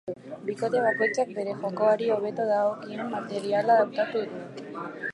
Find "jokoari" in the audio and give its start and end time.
1.59-2.09